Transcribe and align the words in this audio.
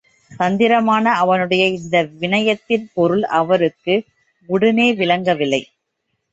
தந்திரமான 0.31 1.13
அவனுடைய 1.13 1.67
இந்த 1.67 2.03
விநயத்தின் 2.19 2.85
பொருள் 2.93 3.23
அவருக்கு 3.23 3.95
உடனே 4.49 4.93
விளங்கவில்லை. 4.93 5.63